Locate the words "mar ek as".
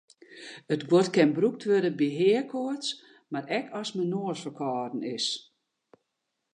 3.31-3.89